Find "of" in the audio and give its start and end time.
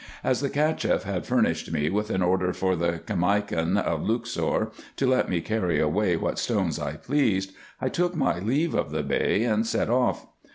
3.77-4.01, 8.73-8.89